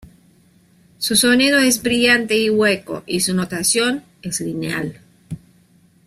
Su 0.97 1.15
sonido 1.15 1.59
es 1.59 1.83
brillante 1.83 2.35
y 2.35 2.49
hueco, 2.49 3.03
y 3.05 3.19
su 3.19 3.35
notación 3.35 4.01
es 4.23 4.41
lineal. 4.41 4.99